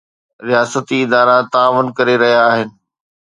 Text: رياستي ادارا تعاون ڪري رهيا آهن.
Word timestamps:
رياستي 0.47 0.97
ادارا 1.05 1.37
تعاون 1.53 1.85
ڪري 1.97 2.15
رهيا 2.21 2.39
آهن. 2.51 2.69